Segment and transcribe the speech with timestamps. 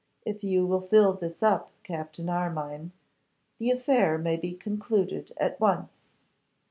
[0.25, 2.91] If you will fill this up, Captain Armine,
[3.59, 6.13] the affair may be concluded at once.